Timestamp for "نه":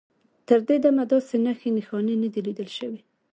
2.23-2.27